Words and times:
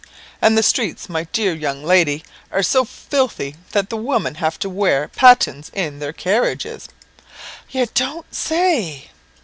And 0.41 0.57
the 0.57 0.63
streets, 0.63 1.09
my 1.09 1.25
dear 1.25 1.53
young 1.53 1.83
lady, 1.83 2.23
are 2.49 2.63
so 2.63 2.83
filthy 2.85 3.57
that 3.71 3.91
the 3.91 3.97
women 3.97 4.33
have 4.41 4.57
to 4.57 4.67
wear 4.67 5.09
pattens 5.09 5.69
in 5.75 5.99
their 5.99 6.11
carriages." 6.11 6.87
"You 7.69 7.85
don't 7.93 8.33
say?" 8.33 9.11